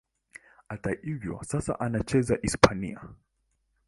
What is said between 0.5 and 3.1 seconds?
Hata hivyo, sasa anacheza Hispania.